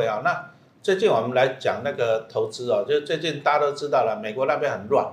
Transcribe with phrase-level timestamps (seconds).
[0.00, 0.22] 会啊。
[0.24, 0.50] 那
[0.82, 5.06] 最近我们来讲那个投资哦，就最近大家都知道了，美国那边很乱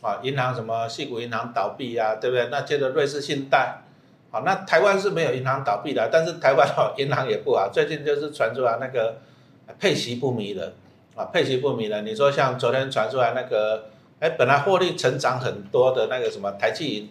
[0.00, 2.48] 啊，银行什么细谷银行倒闭啊，对不对？
[2.50, 3.82] 那接着瑞士信贷，
[4.30, 9.16] 好，那台湾是没有银行倒闭的，但是台湾 哦银行也不好，最近就是传出来那个
[9.78, 10.72] 配息不迷的
[11.14, 12.00] 啊，配息不迷的。
[12.00, 17.10] 你说像昨天传出来那个，哎，本来获利成长很多的那个什么台积银。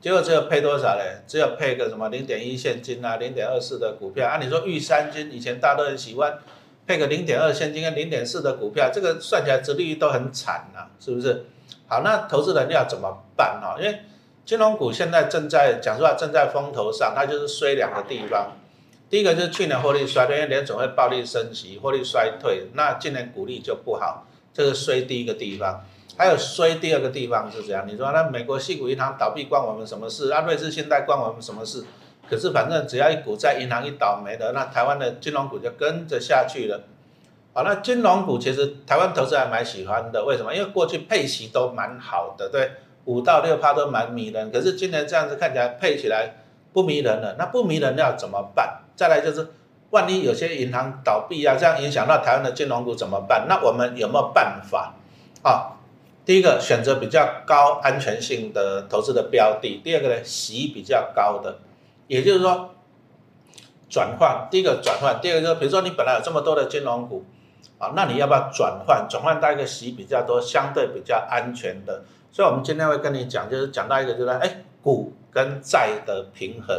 [0.00, 1.22] 结果只有配多少嘞？
[1.26, 4.38] 只有配个什么零点一现金啊，零点二四的股票啊。
[4.42, 6.38] 你说玉三金以前大家都很喜欢
[6.86, 11.44] 配个零点二现金跟零点四的股票，这个算起来殖利率都很惨呐，是不是？
[11.86, 13.76] 好，那投资人要怎么办啊？
[13.78, 14.00] 因为
[14.46, 18.52] 金融股现在正在讲实话正在风头上，它就是衰两个地方。
[19.10, 25.84] 第一个就是去年获利衰退，因为联总会暴力升息，获利衰退，那今年股利就不好，这是衰第一个地方。
[26.20, 27.88] 还有衰第二个地方是怎样？
[27.88, 30.30] 你说那美国系股银行倒闭关我们什么事？
[30.30, 31.82] 啊，瑞士信贷关我们什么事？
[32.28, 36.82] 可是反正只要一股在银行一倒霉的，那台湾的金融股就跟着下去了。
[37.54, 40.54] 好，那金融股其实台湾投资还蛮喜欢的，为什么？
[40.54, 42.72] 因为过去配息都蛮好的，对，
[43.06, 44.52] 五到六趴都蛮迷人。
[44.52, 46.34] 可是今年这样子看起来配起来
[46.74, 48.82] 不迷人了，那不迷人要怎么办？
[48.94, 49.48] 再来就是，
[49.88, 53.46] 万一有些银行倒闭啊，这样影响到台湾的金融股怎么办？
[53.48, 54.92] 那我们有没有办法？
[55.42, 55.79] 啊？
[56.24, 61.58] 第一个选择比较高安全性的投资的标的，第二个呢，息比较高的，
[62.06, 62.74] 也就是说
[63.88, 67.24] 转换，第一个转换，第二个就是比如说你本来有这么多的金融股，
[67.78, 69.08] 啊，那你要不要转换？
[69.08, 72.04] 转换到一个息比较多、相对比较安全的。
[72.30, 76.76] 所以我们今天会跟你讲，就是讲到一个就是哎，股跟债的平衡，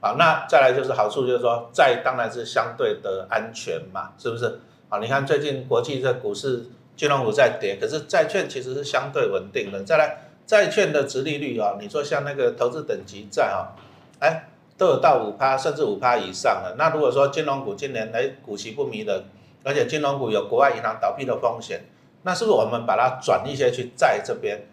[0.00, 4.60] 啊，那再来就是好处就是说债当然是相对的安全嘛，是不是？
[4.90, 6.66] 啊，你看最近国际这股市。
[6.96, 9.82] 金融股在跌，可是债券其实是相对稳定的。
[9.84, 13.72] 再来，债券的值利率啊，你说像那个投资等级债啊，
[14.18, 16.74] 哎，都有到五趴甚至五趴以上了。
[16.76, 19.24] 那如果说金融股今年哎股息不迷人，
[19.64, 21.84] 而且金融股有国外银行倒闭的风险，
[22.22, 24.66] 那是不是我们把它转一些去债这边，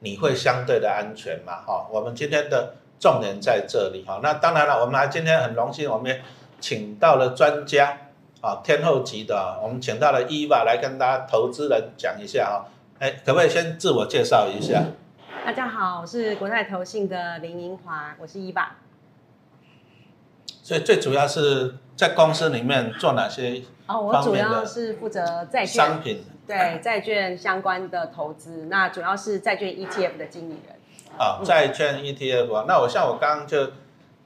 [0.00, 1.62] 你会相对的安全嘛？
[1.66, 4.20] 哈，我们今天的重点在这里哈。
[4.22, 6.22] 那当然了，我们还今天很荣幸，我们也
[6.60, 7.98] 请到了专家。
[8.42, 12.66] 啊，天后级的，我们请到了伊娃来跟大家投资人讲一下啊，
[12.98, 14.82] 哎，可不可以先自我介绍一下？
[15.46, 18.72] 大家好，我是国泰投信的林英华，我是伊娃。
[20.60, 23.62] 所以最主要是在公司里面做哪些？
[23.86, 30.76] 哦，我主要是负责债券商品，对债券相关的投资，那主要是债券 ETF 的经理人。
[31.16, 33.70] 啊，债券 ETF，啊那我像我刚刚就。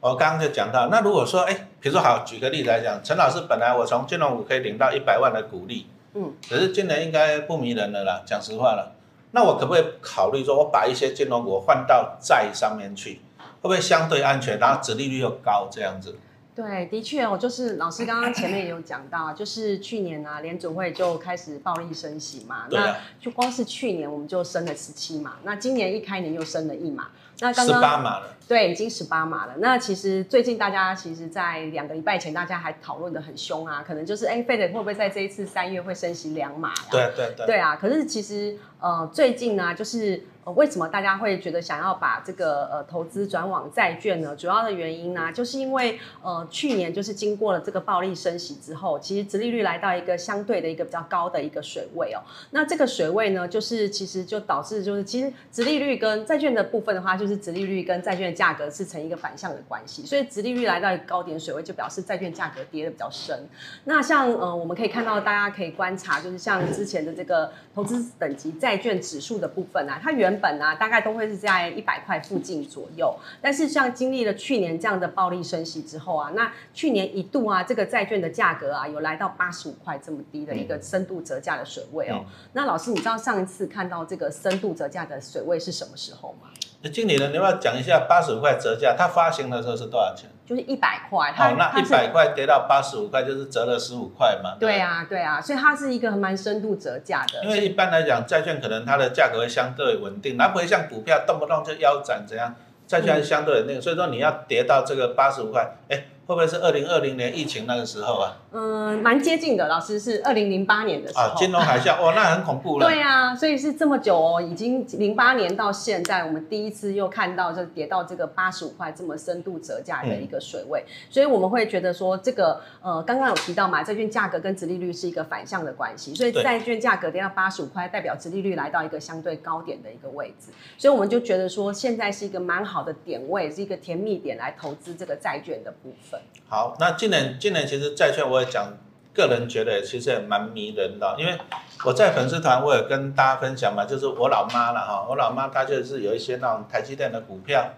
[0.08, 8.94] 我刚刚就讲到，那如果说，哎，比如说好，举个例子来讲，陈老师本来我从金融股可以领到一百万的股利，嗯，可是今年应该不迷人了啦，讲实话了，
[9.32, 16.16] 那我可不可以考虑说，我把一些金融股换到债上面去，会不会相对安全，然后殖利率又高这样子？
[16.54, 27.08] 对，的确我，就是老师刚刚前面也有讲到， 就是去年啊，联准会就开始暴力升息嘛，那就光是去年我们就升了十七码，那今年一开年又升了一码。
[27.38, 29.54] 那刚刚十八码了，对，已经十八码了。
[29.58, 36.72] 那其实最近大家其实，在两个礼拜前，大家还讨论的很凶啊，可能就是哎，费德会不会在这一次三月会升息两码？
[36.90, 37.76] 对对对，对啊。
[37.76, 40.22] 可是其实呃，最近呢，就是。
[40.54, 44.36] 为什么大家会觉得想要把这个呃投资转往债券呢？
[44.36, 52.22] 主要的原因呢，就是因为呃去年就是经过了这个暴力升息之后，其实殖利率来到一个相对的一个比较高的一个水位哦。
[52.52, 60.04] 那这个水位呢，就是其实就导致就是其实殖利率跟债券的部分的话，就是殖利率跟债券的价格是成一个反向的关系。
[60.04, 63.48] 所以殖利率来到一个高点水位，就表示债券价格跌的比较深。
[63.84, 73.16] 那像呃我们可以看到，大家可以观察，就是像之前的这个投资等级债券指数的部分啊，它原本啊，大概都会是在一百块附近左右。
[73.40, 82.24] 但是像经历了去年这样的暴力升息之后啊，那去年一度啊，这个债券的价格啊，有来到八十五块这么低的一个深度折价的水位哦。
[82.52, 86.48] 那老师，你知道上一次看到这个深度折价的水位是什么时候吗？
[86.82, 90.28] 那经理人，你要不要讲一下八十五块折价，它发行的时候是多少钱？
[90.46, 91.32] 就是一百块。
[91.32, 94.56] 好，那一百块跌到八十五块，就是折了十五块嘛。
[94.60, 97.42] 对啊，对啊，所以它是一个蛮深度折价的。
[97.44, 102.54] 因为一般来讲，债券可能它的价格会相对稳定，它不会像股票动不动就腰斩怎样，
[102.86, 103.82] 债券相对稳定。
[103.82, 106.04] 所以说你要跌到这个八十五块，哎。
[106.26, 108.36] 会不会是二零二零年疫情那个时候啊？
[108.50, 109.68] 嗯，蛮接近的。
[109.68, 112.86] 老师是二零零八年的时候啊，金融海啸 哇，那很恐怖了。
[112.86, 136.15] 对啊，所以是这么久哦，已经零八年到现在，我们第一次又看到就跌到这个八十五块这么深度折价的一个水位，所以我们会觉得说，这个呃，刚刚有提到嘛，债券价格跟殖利率是一个反向的关系，所以债券价格跌到八十五块，代表殖利率来到一个相对高点的一个位置，所以我们就觉得说，现在是一个蛮好的点位，是一个甜蜜点来投资这个债券的部分。
[136.48, 138.72] 好，那今年今年其实债券我也讲
[139.12, 141.36] 个人觉得其实也蛮迷人的，因为
[141.84, 147.74] 我在粉丝团我也跟大家分享嘛，就是我老妈了哈，我老妈她就是有一些那种台积电的股票，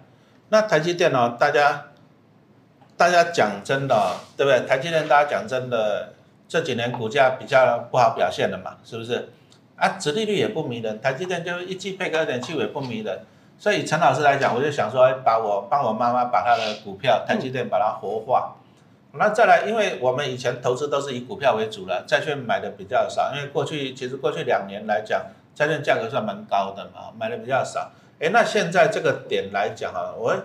[0.50, 1.87] 那台积电哦，大家
[2.96, 4.67] 大家讲真的，对不对？
[4.67, 6.12] 台积电大家讲真的，
[6.49, 9.31] 这几年股价比较不好表现了嘛，是不是？
[9.76, 13.20] 啊，殖利率也不迷人，台积电就一季配个二点七五也不迷人。
[13.59, 18.55] 所以陈老师来讲，我就想说，把我帮我妈妈把她的股票台积电把它活化。
[19.15, 23.33] 那再来，因为我们以前投资都是以股票为主了，债券买的比较少。
[23.35, 25.23] 因为过去其实过去两年来讲，
[25.57, 27.91] 债券价格算蛮高的嘛，买的比较少。
[28.21, 30.37] 哎，那现在这个点来讲啊，我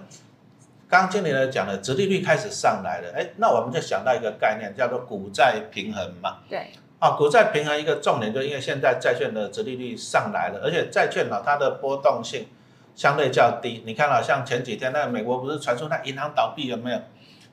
[0.90, 3.10] 刚经理来讲的，殖利率开始上来了。
[3.16, 6.38] 哎，那我们就想到一个概念，叫做股债平衡嘛。
[6.50, 6.72] 对。
[6.98, 12.48] 啊，股债平衡一个重点，就因为现在债券的殖利率上来了，而且债券呢，它的波动性。
[12.96, 16.98] 相对较低，你看啊，像前几天那个美国不是传出那银行倒闭有没有？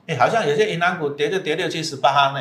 [0.06, 2.40] 哎，好像有些银行股跌就跌六七十八呢。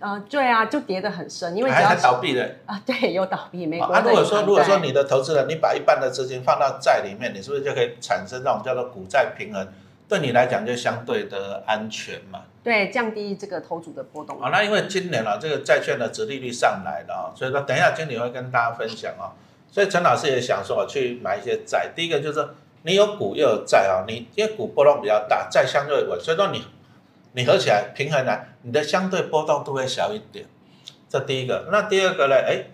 [0.00, 3.66] 呃，对啊，就跌得很深，因为还还倒闭了啊，对，有倒闭。
[3.66, 9.66] 美国啊，如果说如果说你的投资人，你把一半的资金放到债里面，你是不是就可以产生这种叫做股债平衡？
[10.08, 12.42] 对你来讲就相对的安全嘛？
[12.62, 14.40] 对，降低这个投组的波动。
[14.40, 19.34] 啊，那因为今年啊，这个债券的殖利率上来了啊，所以说等一下经理会跟大家分享啊。
[19.70, 21.92] 所以陈老师也想说，去买一些债。
[21.94, 22.46] 第一个就是
[22.82, 26.64] 你有股又有债啊，你因为股波动比较大，债相对稳，所以说你
[27.32, 30.46] 你合起来平衡来，你的相对波动都会小一点。
[31.08, 31.68] 这第一个。
[31.70, 32.34] 那第二个呢？
[32.34, 32.64] 哎，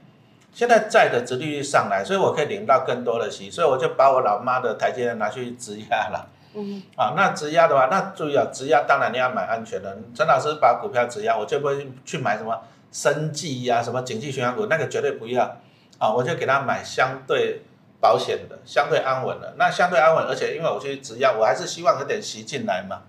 [0.52, 6.28] 现在债的殖利率上来，所以我可以领到更多的息，所以我就把我老妈的台阶拿去质押了。
[6.54, 6.82] 嗯。
[6.96, 9.98] 啊，那质押的话，那注意啊，质押当然你要买安全的。
[10.14, 12.62] 陈老师把股票质押，我就不会去买什么
[12.92, 15.60] 生技呀、什么景气循环股，那个绝对不要。
[15.98, 17.62] 啊，我就给他买相对
[18.00, 19.54] 保险的，相对安稳的。
[19.56, 23.02] 那相对安稳，而且因为我去质押，我还是希望有点息进来嘛。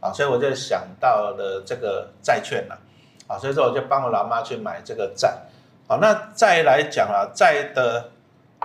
[0.00, 2.78] 啊，所以我就想到了这个债券了。
[3.26, 5.42] 啊，所以说我就帮我老妈去买这个债。
[5.86, 8.10] 好，那再来讲啊，债的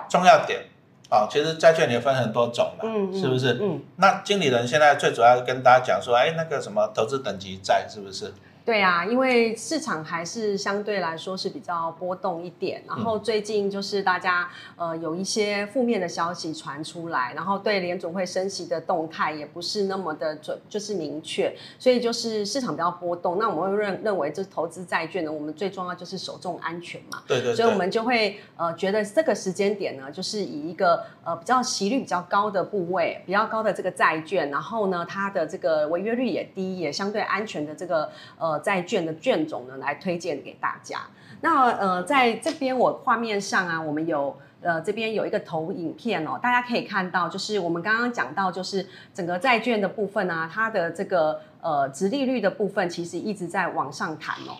[0.08, 0.66] 重要点。
[1.10, 2.84] 啊，其实债券也分很多种嘛，
[3.14, 3.60] 是不是？
[3.62, 3.84] 嗯。
[3.98, 8.34] 那经理人现在最主要跟大家讲说，哎，那个什么投资等级债是不是？
[8.66, 23.38] 对啊，因为市场还是相对来说是比较波动一点，然后最近就是大家呃有一些负面的消息传出来，然后对联总会升息的动态也不是那么的准，就是明确，所以就是市场比较波动。
[23.38, 38.53] 那我们会认认为这投资债券呢，我们最重要就是守重安全嘛，对对，所以我们就会呃觉得这个时间点呢，就是以一个呃比较息率比较高的部位，比较高的这个债券，然后呢它的这个违约率也低，也相对安全的这个呃。
[38.60, 41.00] 债券的券种呢，来推荐给大家。
[41.42, 54.56] 那呃，在这边我画面上啊，我们有呃这边有一个投影片哦，大家可以看到，就是我们刚刚讲到，就是整个债券的部分啊，它的这个呃殖利率的部分，其实一直在往上弹哦。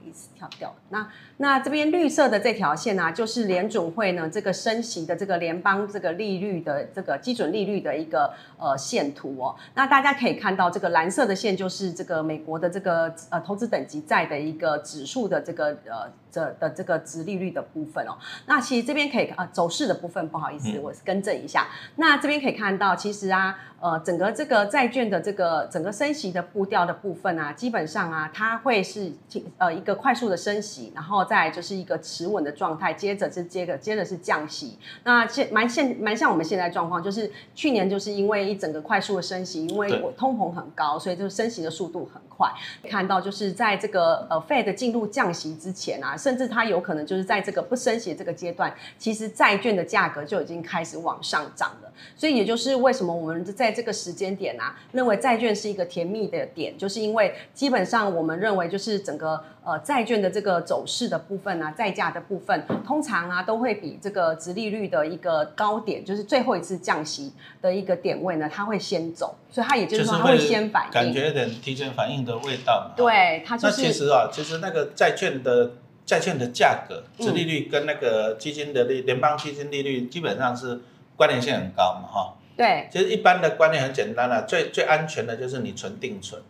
[0.00, 0.76] 不好意思，跳掉了。
[0.88, 9.54] 那那这边绿色的这条线呢，就是联准会呢这个升息的这个联邦这个利率的这个基准利率的一个呃线图哦。
[9.74, 18.16] 那大家可以看到，这个蓝色的线就是这个美国的这个呃投资等级债的一个指数的这个呃这的这个值利率的部分哦。
[18.46, 21.68] 那其实这边可以啊走势的部分，不好意思，我更正一下。
[21.96, 23.58] 那这边可以看到，其实啊。
[23.80, 29.10] 呃，整个这个债券的这个整个升息的步调的部分啊，基本上啊，它会是
[29.56, 34.76] 呃一个快速的升息，然后再就是一个持稳的状态，接着是接着接着是降息。
[35.04, 42.52] 那现蛮现蛮像我们现在状况，就是去年就是因为一整个快速的升息，因为我通膨很高，所以就是升息的速度很快。
[42.88, 51.89] 看到就是在这个呃 Fed 进入降息之前啊，甚至它有可能就是在这个不升息这个阶段，其实债券的价格就已经开始往上涨了。
[52.16, 72.94] 所以也就是为什么我们在这个时间点啊，认为债券是一个甜蜜的点，就是因为基本上我们认为就是整个呃债券的这个走势的部分啊，债价的部分，通常啊都会比这个直利率的一个高点，就是最后一次降息的一个点位呢，它会先走，所以它也就是说它会先反应，感觉有点提前反应的味道嘛。
[72.96, 73.82] 对，它就是。
[73.82, 75.72] 那其实啊，其实那个债券的
[76.04, 80.80] 债券的价格，殖利率跟那个基金的利联邦基金利率基本上是。
[81.20, 86.40] 关联性很高嘛，哈，对，其实一般的观念很简单了，最最安全的就是你存定存，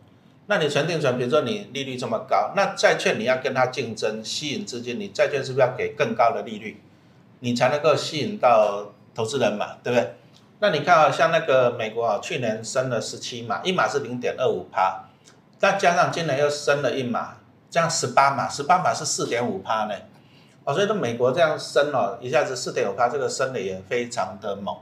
[0.46, 6.80] 那你存定存，比如说你利率这么高，那债券你要跟它竞争，吸引资金，你债券是不是要给更高的利率，
[7.40, 10.14] 你才能够吸引到投资人嘛，对不对？
[10.60, 15.08] 那你看啊，像那个美国啊，去年升了十七码，一码是零点二五趴，
[15.58, 19.94] 再加上今年又升了一码，这样十八码，十八码是四点五趴呢。
[20.70, 24.76] 哦，所以说美国这样升了，一下子四点五趴，这个升的也非常的猛。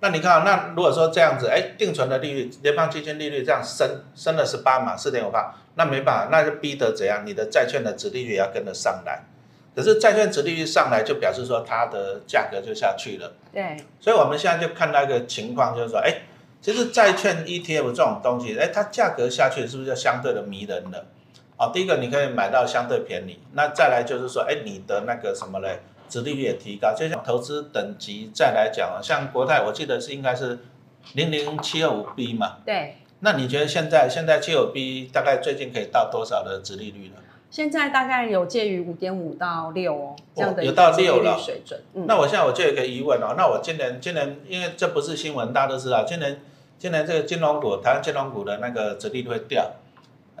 [0.00, 7.22] 那你看，那如果说这样子，哎，定存的利率，联邦基金利率这样升升了十八嘛，四点五八，那没办法，那就逼得怎样？
[7.26, 9.24] 你的债券的值利率也要跟着上来。
[9.74, 13.32] 可是债券值利率上来，就表示说它的价格就下去了。
[13.52, 13.76] 对。
[14.00, 16.22] 所以我们现在就看到一个情况，就是说，哎，
[16.60, 21.06] 其实债券 ETF 这种东西，哎，它价格下去是不是就相对的迷人了？
[21.62, 25.78] 哦，第一个你可以买到相对便宜，那再来就是说，哎，你的那个什么嘞，
[26.08, 26.92] 殖利率也提高。
[26.92, 30.58] 就像投资等级再来讲啊，像国泰，我记得是应该是
[31.14, 32.56] 零零七二五 B 嘛。
[32.66, 32.96] 对。
[33.20, 37.14] 那你觉得现在现在七二五 B 大概最近可以到多少的殖利率呢？
[37.48, 41.80] 现在大概有介于五点五到六哦，这样的有到六了水准。
[41.92, 46.40] 那我现在我就有一个疑问哦，那我今年今年因为这不是新闻，大家都知道，今年
[46.78, 49.70] 今年这个金融股，台湾金融股的那个殖利率会掉，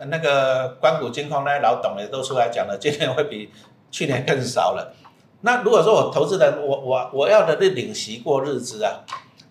[0.06, 3.50] 那个关谷金控那些老董也都出来讲了，今年会比
[3.90, 4.94] 去年更少了。
[5.42, 9.04] 那如果说我投资人，我我我要的是领息过日子啊，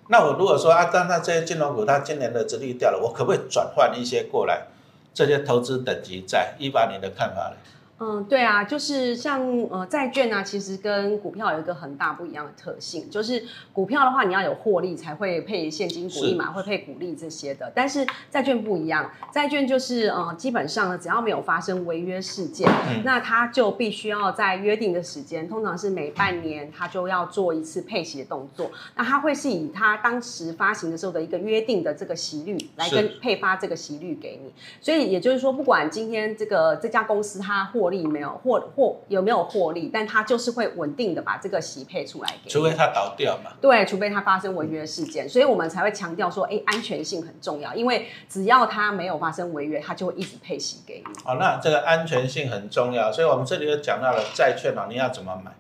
[0.08, 4.68] 那我如果说啊，刚才这些金融股它今年的折利率掉了，我可不可以转换一些过来？
[5.14, 7.58] 这些投资等级在一八年的看法呢？
[8.04, 9.40] 嗯，对啊，就是像
[9.70, 17.72] 呃债券啊，其实跟股票有一个很大不一样的特性，就是股票的话，你要有获利才会配现金股利嘛，会配股利这些的。
[17.76, 22.68] 但是债券不一样，债券就是呃基本上呢，只要没有发生违约事件，
[23.04, 28.72] 那它就必须要在约定的时间，通常是每半年，它就要做一次配息的动作。
[28.96, 34.52] 那它会是以它当时发行的时候的一个约定的这个息率来跟配发这个息率给你。
[34.82, 43.52] 所以也就是说，不管今天这个这家公司它获利没有获获有没有获利，但它就是会稳定的把这个息配出来给，除非它倒掉嘛。
[43.62, 51.14] 对，除非它发生违约事件，所以我们才会强调说，哎，安全性很重要，因为只要它没有发生违约，它就会一直配息给你。
[51.24, 55.52] 哦，那这个安全性很重要，所以我们这里又讲到了债券啊，你要怎么买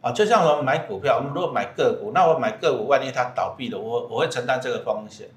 [0.00, 0.12] 啊？
[0.12, 5.28] 就像我们买股票，我们如果买个股，那我买个股，万一它倒闭了，我我会承担这个风险。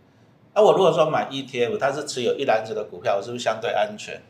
[0.56, 4.22] 那我如果说买 ETF，它是持有一篮子的股票，我是不是相对安全？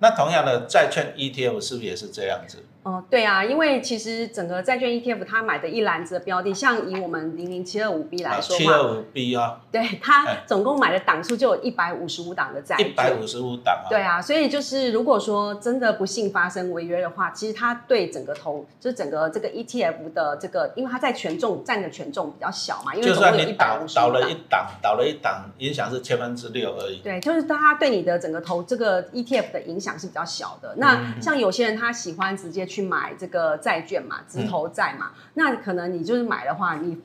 [0.00, 2.64] 那同样的债券 ETF 是不是也是这样子？
[2.88, 13.88] 哦，对啊，因为其实整个债券 ETF 它买的一篮子的标的，像以我们零零七二五 B 来说七二五 B 啊， 对它总共买的档数就有一百五十五档的债券，一百五十五档啊。
[13.90, 27.00] 对啊，所以就是如果说真的不幸发生违约的话，其实它对整个投，就整个这个 ETF 的这个，因为它在权重占的权重比较小嘛，因为就算你倒倒了一档，倒了一档，影响是千分之六而已。
[27.00, 30.74] 对，就是它对你的整个投这个 ETF 的影响是比较小的。
[30.76, 33.58] 那像有些人他喜欢直接去买这个。
[33.58, 36.96] 债券嘛，直投债嘛，那可能你就是买的话，你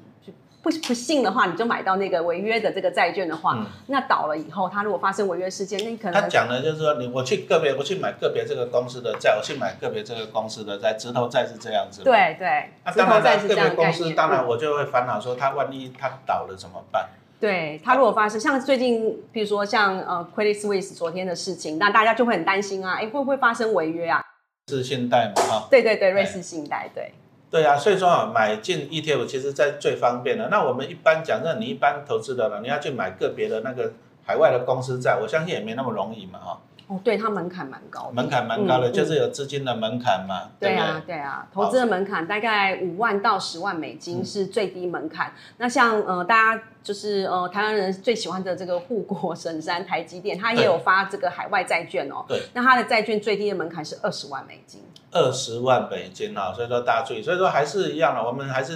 [0.61, 12.03] 不不信的话，你就买到那个违约的这个债券的话，那倒了以后，它如果发生违约事件，那你可能他讲的就是说，你我去个别，我去买个别这个公司的债，我去买个别这个公司的债，直投债是这样子。
[12.03, 17.09] 对对，那当然个别公司，当然我就会烦恼说，他万一他倒了怎么办？
[17.39, 24.22] 对他如果发生像最近，比如说像呃 Credit Suisse 昨天的事情，那大家就会很担心啊，哎会不会发生违约啊？
[24.67, 25.41] 是信贷嘛？
[25.41, 27.11] 哈，对对对，瑞士信贷，对。
[27.51, 30.47] 对啊，所以说啊，买进 ETF 其实在最方便的。
[30.49, 33.91] 那我们一般讲，那你一般投资的呢，你要去买个别的那个
[34.25, 36.61] 海外的公司债，我相信也没那么容易嘛，哈。
[36.87, 40.51] 哦，对，它门槛蛮高的，门槛蛮高的，就是有资金的门槛嘛。
[40.59, 45.33] 对啊，对啊，投资的门槛大概五万到十万美金是最低门槛。
[45.57, 52.25] 那像呃，大家就是呃，台湾人最喜欢的这个护国神山台积电，它也有发这个海外债券哦。
[52.27, 52.41] 对。
[52.53, 54.81] 那它的债券最低的门槛是二十万美金。
[55.11, 58.73] 二十万美金啊，所以说大家注意，所以说还是一样的，我们还是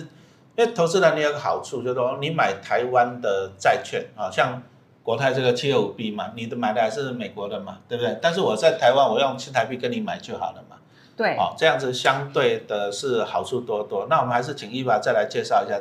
[0.55, 4.63] 因为投资人你有个好处，就是说你买台湾的债券啊，像。
[5.07, 8.19] 国泰这个七二五 B 嘛，你的买的还是美国的嘛，对不对？
[8.21, 10.75] 但是我在台湾，我用新台币跟你买就好了嘛。
[11.15, 14.07] 对，哦，这样子相对的是好处多多。
[14.09, 15.79] 那我们还是请伊娃再来介绍一下。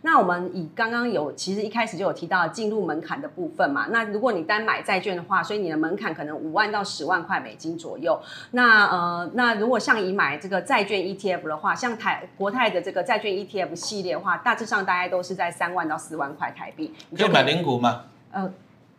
[0.00, 3.88] 那我们以刚刚有其实一开始就有提到进入门槛的部分嘛。
[3.90, 8.18] 那如果你单买债券的话，所以你的门槛可能五万到十万块美金左右。
[8.52, 16.94] 那呃，那如果像以买这个债券 ETF 的话，像台国泰的这个债券 ETF 系列的话，大致上大概都是在三万到四万块台币。
[17.14, 18.04] 可以买零股吗？
[18.30, 18.52] 呃，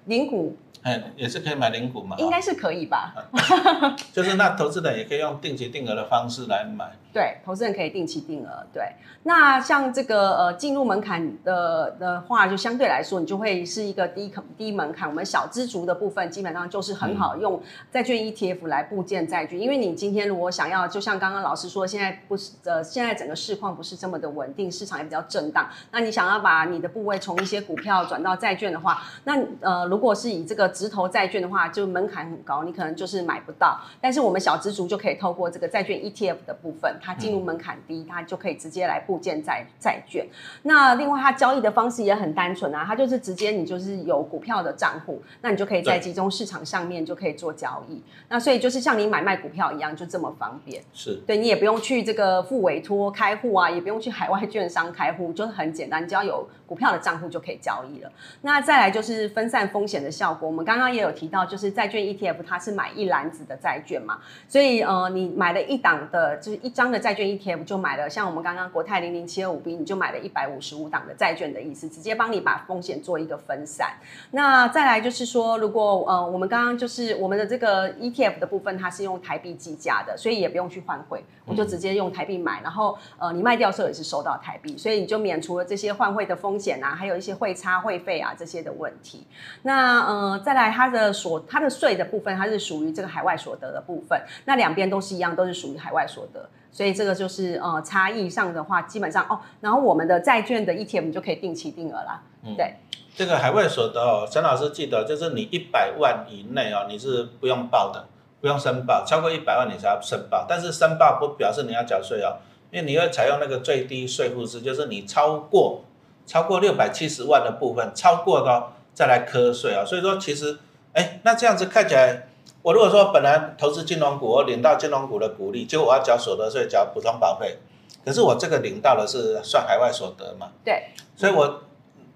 [0.06, 2.16] 零股，哎，也是可以买零股嘛？
[2.20, 3.14] 应该是可以吧？
[4.14, 6.92] 就是那投资者也可以用定期定额的方式来买。
[7.12, 8.66] 对，投资人可以定期定额。
[8.72, 8.84] 对，
[9.24, 15.10] 那像这个呃进入门槛的的话，就相对来说，你就会是一个低可低门槛。
[15.10, 17.60] 我们小资族的部分，基本上就是很好用
[17.92, 19.60] 债券 ETF 来部件债券。
[19.60, 25.68] 因为你今天如果想要，就像刚刚老师说，现在不是呃现在整个市况不是这么的稳定，市场也比较震荡。
[25.92, 33.80] 那你想要把你的部位从一些股票转到债券的话，那呃如果是以这个直投债券的话，就门槛很高，你可能就是买不到。
[34.00, 40.28] 但是我们小资族就可以透过这个债券 ETF 的部分，它进入门槛低，它就可以直接来部件债债券。
[40.64, 48.02] 那另外它交易的方式也很单纯啊，它就是直接你就是有股票的账户，那你就可以在集中市场上面就可以做交易。
[48.28, 50.84] 那所以就是像你买卖股票一样，就这么方便。
[50.94, 58.12] 是对你也不用去这个付委托开户啊，也不用去海外券商开户，就是很简单，只要有股票的账户就可以交易了。
[58.42, 73.94] 那再来就是分散风险的效果，我们刚刚也有提到，就是债券 ETF 它是买一篮子的债券嘛，所以呃你买了一档的，就是一张的债券 ETF 就买了，像我们刚刚国泰零零七二五 B，你就买了一百五十五档的债券的意思，直接帮你把风险做一个分散。
[74.32, 89.26] 那再来就是说，如果呃我们刚刚就是我们的这个 ETF 的部分，它是用台币计价的，所以也不用去换汇，我就直接用台币买，然后呃你卖掉的时候也是收到台币，所以你就免除了这些换汇的风险啊，还有一些汇差、汇费啊这些的问题。
[89.64, 96.50] 那呃再来它的所它的税的部分，它是属于这个海外所得的部分，那两边都是一样，都是属于海外所得。
[96.72, 102.22] 所以这个就是呃差异上的话，基本上哦，然后我们的债券的 ETF 你就可以定期定额啦，
[102.56, 102.76] 对。
[103.16, 108.08] 这个海外所得哦，陈老师记得，就是你一百万以内哦，你是不用报的，
[108.40, 110.46] 不用申报；超过一百万你才要申报。
[110.48, 112.38] 但是申报不表示你要缴税哦，
[112.72, 115.84] 因为你会采用那个最低税负制，就是你超过
[116.26, 119.84] 超过六百七十万的部分，超过的再来课税啊。
[119.84, 120.58] 所以说其实，
[120.94, 122.29] 哎，那这样子看起来，
[122.62, 127.58] 我如果说本来投资金融股，我领到金融股的股利，结果我要缴所得税、缴普通保费，
[128.06, 130.50] 可是我这个领到的是算海外所得嘛？
[130.64, 131.64] 对，所以我。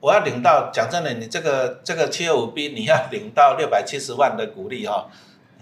[0.04, 5.08] 我要领到，讲真的，你这个这个七二五 B，你要领到六百七十万的股利哈，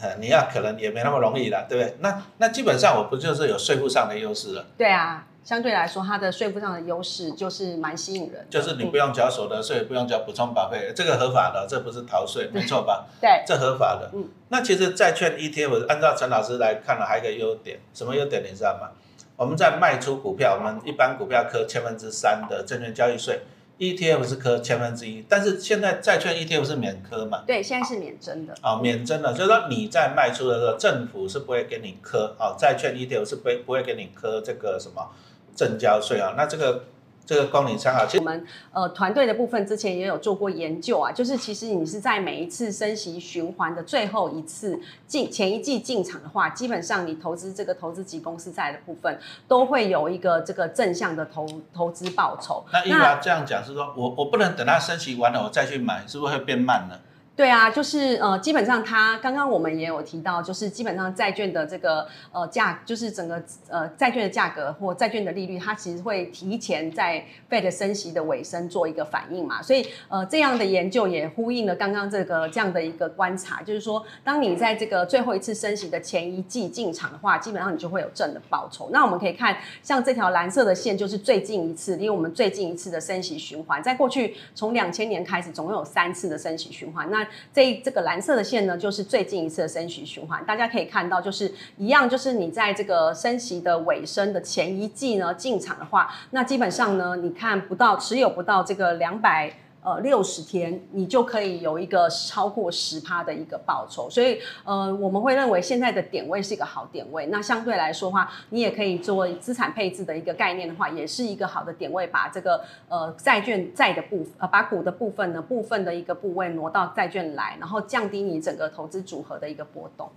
[0.02, 1.96] 呃，你要可能也没那么容易了，对不对？
[2.00, 4.66] 那那基本上我不就是有税负上的优势了？
[4.76, 8.46] 对啊，相对来说，它的税负上的优势就是蛮吸引人。
[8.50, 13.08] 就是你不用缴所得税，不用缴补充保费，这个合法的，这不是逃税，没错吧？
[13.20, 14.12] 对，这合法的。
[14.14, 14.30] 嗯。
[14.50, 18.92] 那其实债券 ETF 按照陈老师来看了，还有一个优点，什么优点你知道吗？
[19.36, 23.42] 我们在卖出股票，我们一般股票科千分之三的证券交易税。
[23.80, 27.42] ETF 是科千分之一，但是现在债券 ETF 是免科嘛？
[27.48, 28.54] 对，现在是免征的。
[28.62, 35.10] 啊，免征的，就是说你在卖出的时候，政府是不会给你科啊，债券 ETF 是不不会给你科这个什么
[35.56, 36.86] 正交税啊，那这个。
[37.24, 38.06] 这个供你参考。
[38.06, 52.66] 其实我们呃团队的部分之前也有做过研究啊，就是其实你是在每一次升息循环的最后一次进前一季进场的话，基本上你投资这个投资级公司债的部分都会有一个这个正向的投投资报酬。
[52.74, 57.00] 那一般这样讲是说我我不能等它升息完了我再去买，是不是会变慢呢？
[57.34, 69.60] 对啊，就是呃，基本上它刚刚我们也有提到，就是基本上债券的这个呃价，就是整个呃债券的价格或债券的利率，它其实会提前在 Fed 升息的尾声做一个反应嘛。
[69.62, 78.90] 所以呃这样的研究也呼应了刚刚这个这样的一个观察，就是说当你在这个最后一次升息的前一季进场的话，基本上你就会有正的报酬。
[78.92, 87.10] 那我们可以看像这条蓝色的线，就是最近一次，因为我们最近一次的升息循环，在过去从两千年开始，总共有三次的升息循环。
[87.10, 87.21] 那
[87.54, 90.44] 这这个蓝色的线呢，就是最近一次的升息循环。
[90.46, 99.54] 大家可以看到，就是一样，就是你在这个升息的尾声的前一季呢进场的话，那基本上呢，你看不到持有不到这个两百。
[99.84, 107.26] 呃，六十天你就可以有一个超过十趴的一个报酬，所以呃，我们会认为现在的点位是一个好点位。
[107.26, 120.08] 那相对来说的话，你也可以做资产配置的一个概念的话，也是一个好的点位，把这个呃债券债的部分呃把股的部分呢部分的一个部位挪到债券来，然后降低你整个投资组合的一个波动。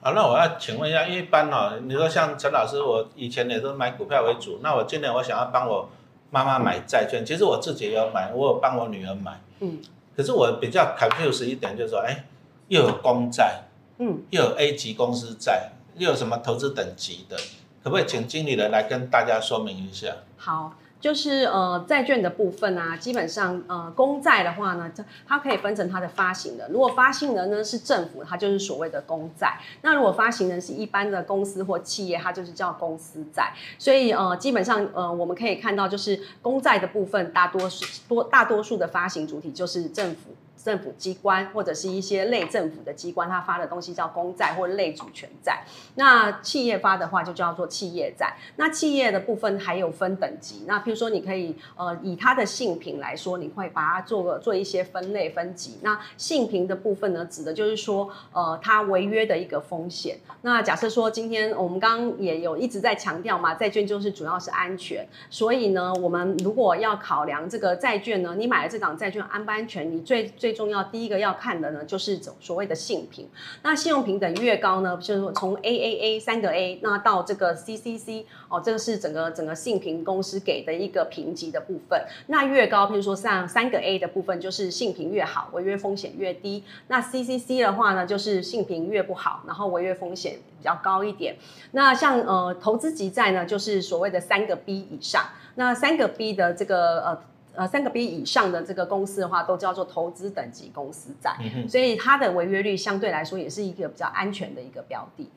[0.00, 5.90] 好，那我要请问一下，一般哦，你说像陈老师，我以前也是买股票为主，那我今年我想要帮我。
[6.32, 9.38] 妈妈买债券，其实我自己也有买，我有帮我女儿买。
[9.60, 9.78] 嗯，
[10.16, 12.24] 可是我比较 confuse 一点，就是说，哎，
[12.68, 13.64] 又有公债，
[13.98, 17.36] 嗯，又有 A 级公司债，又有什么投资等级的，
[17.84, 20.16] 可不可以请经理人来跟大家说明一下？
[20.38, 20.72] 好。
[21.02, 26.70] 就是呃债券的部分啊，基本上呃公债的话呢，它它可以分成它的发行人。
[26.70, 29.48] 如果发行人呢是政府，它就是所谓的公债；
[29.82, 33.52] 那如果发行人是一般的公司或企业，它就是叫公司债。
[33.78, 40.30] 所以呃基本上呃我们可以看到，就是公债的部分，大多数多大多数的发行主体就是政府。
[40.64, 45.62] 政府机关或者是一些类政府的机关，它发的东西叫公债或类主权债。
[45.96, 48.34] 那企业发的话就叫做企业债。
[48.56, 50.64] 那企业的部分还有分等级。
[50.66, 55.78] 那譬如说，你可以呃以它的性品来说，你会把它做个做一些分类分级。
[55.82, 60.18] 那性平的部分呢，指的就是说呃它违约的一个风险。
[60.42, 65.06] 那假设说今天我们刚刚也有一直在强调嘛，债券就是主要是安全。
[65.28, 73.26] 所以呢，我们如果要考量这个债券呢，你买了这档债券安不安全，你最最最重要第一个要看的呢，就是所谓的信评。
[73.62, 81.98] 那信用平等越高呢，就是说从 AAA 三个 A，那到这个 CCC 哦，这个是整个整个信评公司给的一个评级的部分。
[82.26, 86.62] 那越高，譬如说像三个 A 的部分，就是信评越好，违约风险越低。
[86.88, 91.34] 那 CCC 的话呢，就是信评越不好，然后违约风险比较高一点。
[91.70, 95.24] 那像呃投资级债呢，就是所谓的三个 B 以上。
[95.54, 97.22] 那三个 B 的这个呃
[97.54, 101.36] 呃三个 B 以上的这个公司的话，都叫做投资等级公司债，
[101.68, 105.30] 所以它的违约率相对来说也是一个比较安全的一个标的。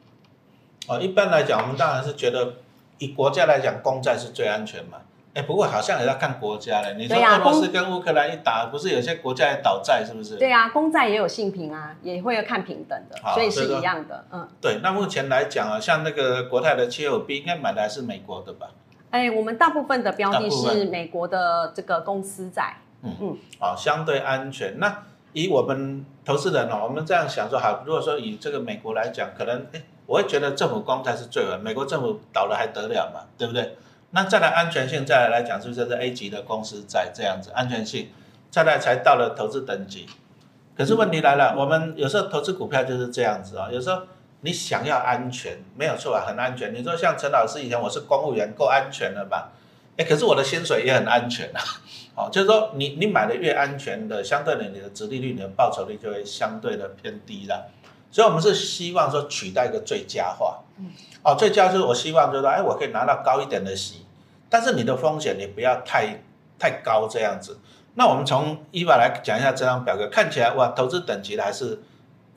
[0.88, 2.56] 哦，一般来讲，我们当然是觉得
[3.00, 5.00] 以国家来讲，公债是最安全嘛。
[5.34, 6.96] 哎，不过好像也要看国家嘞。
[6.98, 10.38] 你说俄罗斯跟乌克兰一打，不是有些国家也倒债，是不是？
[10.38, 14.24] 对啊，公债也有性评啊，也会要看平等的，所以是一样的。
[14.32, 14.80] 嗯，对。
[14.82, 18.70] 那目前来讲啊，像那个国泰的七二 B，应该买的还是美国的吧？
[19.16, 24.78] 哎，我们大部分的标的是美国的这个公司债，嗯嗯，好，相对安全。
[24.78, 33.78] 那以我们投资人哦，我们这样想说，好，如果说以这个美国来讲，可能哎，我会觉得政府公债是最稳，美国政府倒了还得了嘛，对不对？
[34.12, 38.10] 那再来安全性，再来来讲，是不是是 A 级的公司债这样子安全性？
[38.52, 40.08] 再来才到了投资等级。
[40.78, 44.02] 可是问题来了，我们有时候投资股票就是这样子啊，有时候。
[44.46, 46.72] 你想要安全，没有错啊，很安全。
[46.72, 49.52] 你说像陈老师以前我是公务员，够安全了吧？
[49.98, 51.60] 哎，可是我的薪水也很安全啊。
[52.16, 57.72] 哦，就是说你你买的越安全的，相对的你的殖利率、你的报酬率就会相对的偏低了。
[58.12, 60.60] 所以，我们是希望说取代一个最佳化。
[60.78, 60.92] 嗯。
[61.24, 64.06] 哦，最佳就是我希望就是说，哎，我可以拿到高一点的息，
[64.48, 66.22] 但是你的风险你不要太
[66.60, 67.60] 太高这样子。
[67.96, 71.82] 那我们从伊娃来讲一下这张表格，看起来哇，投资等级的还是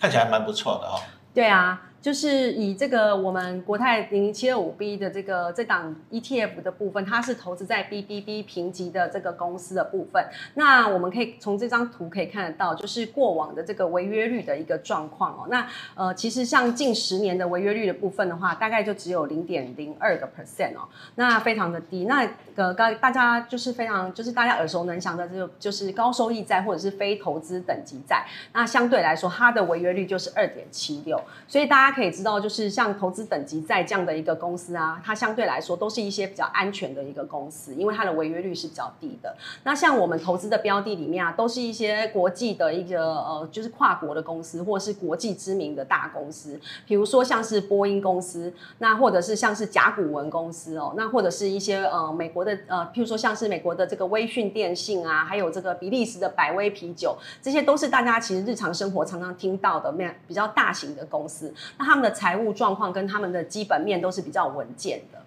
[0.00, 1.00] 看起来蛮不错的哈。
[1.34, 1.82] 对啊。
[2.00, 10.24] 就是以这个我们国泰零零七二五 B 的这个这档 ETF 的部分，它是投资在 BBB 评级的这个公司的部分。
[10.54, 15.48] 那我们可以从这张图可以看得到，就是过往的这个违约率的一个状况哦。
[15.50, 22.04] 那呃，其实像近十年的违约率的部分的话，大概就只有零点零二个 percent 哦，那非常的低。
[22.04, 31.87] 那个刚大家就是非常就是大家耳熟能详的，就就是高收益债或者是非投资等级债，那相对来说它的违约率就是二点七六，所以大家。
[31.88, 39.34] 大家可以知道，就是像投资等级在这样的一个公司啊，它相对来说都是一些比较安全的一个公司，因为它的违约率是比较低的。
[39.64, 61.50] 那像我们投资的标的里面啊，都是一些国际的一个呃，就是跨国的公司，或者是国际知名的大公司，比如说像是波音公司，那或者是像是甲骨文公司哦，那或者是一些呃美国的呃，譬如说像是美国的这个微讯电信啊，还有这个比利时的百威啤酒，这些都是大家其实日常生活常常听到的面比较大型的公司。
[61.78, 65.18] 那他们的财务状况跟他们的基本面都是比较稳健的。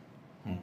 [0.46, 0.58] 嗯，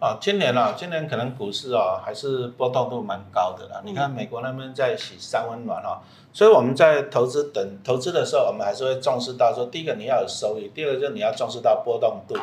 [0.00, 3.80] 啊，今年啊，今年可能股市啊还是波动度蛮高的啦。
[3.84, 12.36] 你看美国那边在洗三温暖啊，所以我们在投资等投资的时候，我们还是会重视到说，第一个你要有收益，第二个就是你要重视到波动度。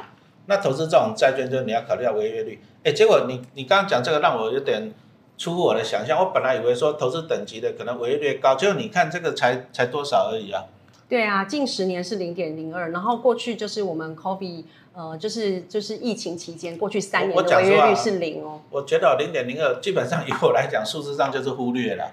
[0.45, 2.61] 那投资这种债券，就是你要考虑到违约率。
[2.85, 4.93] 哎，结果你你刚刚讲这个让我有点
[5.37, 10.63] 出乎我的想象，我本来以为说投资等级的可能违约率高，结果你看这个才才多少而已啊。
[11.09, 18.59] 对啊，近十年是零点零二，然后过去就是我们 COVID，呃，就是就是疫情期间，过去三年的违约率是零哦。
[18.69, 22.11] 我觉得零点零二基本上以我来讲，数字上就是忽略了，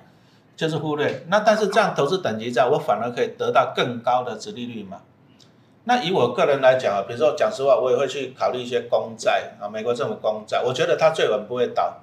[0.54, 1.24] 就是忽略。
[1.28, 4.98] 那但是这样投资等级在，我反而可以得到更高的值利率嘛。
[5.86, 12.00] 那以我个人来讲啊，比如说讲实话，我也会去考虑一些公债啊，美国政府公债，我觉得它最稳不会倒。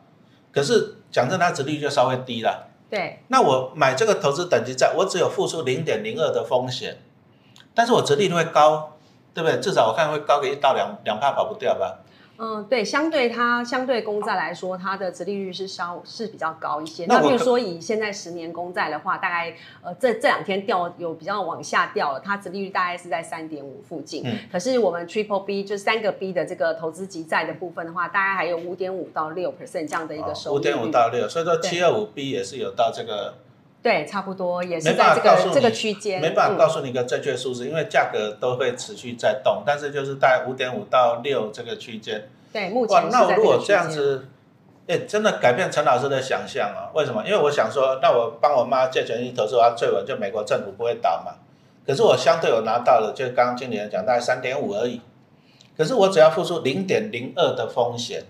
[0.52, 2.68] 可是讲真，它值利率就稍微低了。
[2.92, 6.98] 对，那我买这个投资等级债，我只有付出零点零二的风险，
[7.74, 8.98] 但是我折利率会高，
[9.34, 9.62] 对不对？
[9.62, 12.01] 至少我看会高个一到两两帕跑不掉吧。
[12.42, 17.06] 嗯，对，相对它相对公债来说，它的殖利率是稍是比较高一些。
[17.06, 24.24] 那比如说以现在十年公债的话，大概呃这这两天掉有比较往下掉了，它殖利率大概是在三点五附近。
[24.26, 24.36] 嗯。
[24.52, 30.58] 可是我们 Triple B 就是三个 B 的这个投资级债的部分的话，大概还有五点五到六 percent 这样的一个收益。
[30.58, 33.36] 五点五到六，所以说七二五 B 也是有到这个。
[33.84, 36.22] 对，差不多也是在这个这个区间。
[36.22, 42.30] 没办法告诉你一个正确数字，因为价格都会持续在动，但是就是在五点五到六这个区间。
[42.54, 44.28] 对，目前哇，那我如果这样子，
[44.88, 46.91] 哎，真的改变陈老师的想象啊？
[46.94, 47.24] 为什么？
[47.26, 51.34] 因为我想说，那我帮我妈借钱去投资，我要最稳，就美国政府不会倒嘛。
[51.88, 55.02] 可是我相对我拿到了，就刚刚经理人讲，大概三点五而已。
[55.76, 58.24] 可是我只要付出零点零二的风险，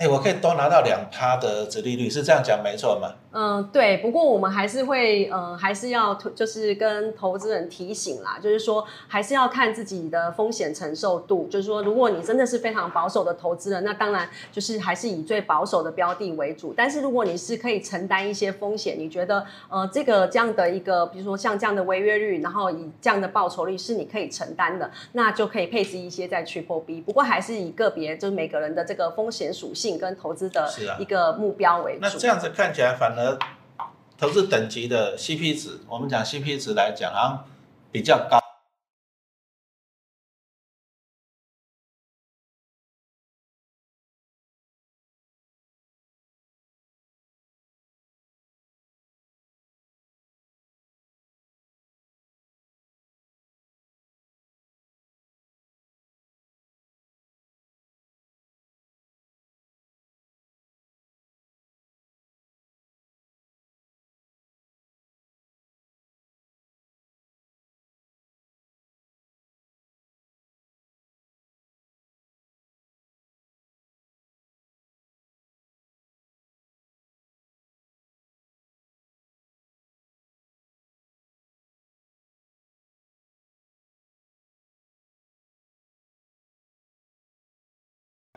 [0.00, 3.12] 哎，我可以多拿到两趴的折利率，是这样讲没错吗？
[3.32, 3.98] 嗯，对。
[3.98, 11.46] 不过我们还是会，嗯，还是要就是跟投资人提醒啦，就是说还是要看自己的风险承受度。
[11.50, 16.72] 就是说，如果你真的是非常保守的投资人，那当然就是还是以最保守的标的为主。
[16.74, 27.02] 但是如果你是可以承担一些风险，你觉得呃这个这样的一个，比如说像这样的违约率，然后以这样的报酬率是你可以承担的，那就可以配置一些在 Triple B。
[27.02, 31.98] 不过还是以个别就是每个人的这个风险属性跟投资的一个目标为主。
[32.00, 33.24] 那这样子看起来反而。
[33.24, 33.38] 呃，
[34.18, 37.44] 投资等级的 CP 值，我们讲 CP 值来讲好像，
[37.90, 38.39] 比较高。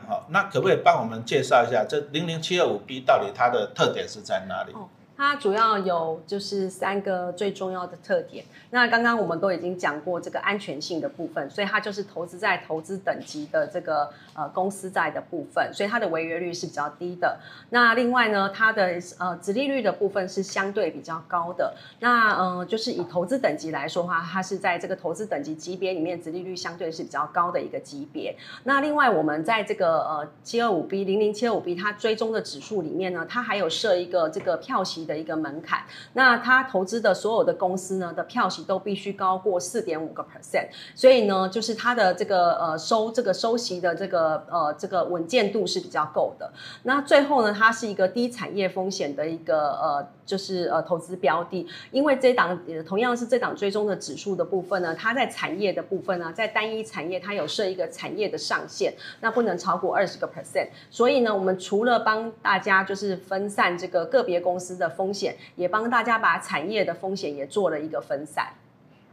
[0.06, 4.72] 好，那可不可以帮我们介绍一下这零零七二五 B 到底它的特点是在哪里？
[5.16, 8.44] 它主要有就是三个最重要的特点。
[8.70, 17.38] 那刚刚我们都已经讲过这个安全性的部分，所以它就是投资在投资等级的这个呃公司债的部分，所以它的违约率是比较低的。
[17.70, 21.74] 那另外呢，它的呃殖利率的部分是相对比较高的。
[22.00, 28.36] 那呃就是以投资等级来说的话，它是在这个投资等级级别里面，殖利率相对是比较高的一个级别。
[28.64, 35.03] 那另外我们在这个呃七二五 B 零零七二五 B 它追踪的指数里面呢，它还有设一个这个票息。
[35.04, 46.52] 的一个门槛，那他投资的所有的公司呢的票息都必须高过四点五个 percent，所以呢，就是它的这个呃收这个收息的这个呃这个稳健度是比较够的。
[46.84, 60.68] 那最后呢，它是一个低产业风险的一个呃就是呃投资标的，因为这档同样是这档追踪的指数的部分呢，它在产业的部分呢，在单一产业它有设一个产业的上限，那不能超过二十个 percent。
[60.90, 68.54] 所以呢，我们除了帮大家就是分散这个个别公司的风险也帮大家把产业的风险也做了一个分散。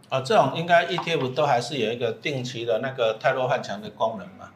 [0.09, 4.51] 啊，这种应该 ETF 都还是有一个定期的那个泰弱换强的功能嘛？